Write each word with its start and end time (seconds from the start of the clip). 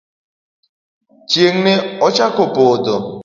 Chieng' 1.29 1.61
ne 1.65 1.73
ochako 2.07 2.43
podho. 2.55 2.95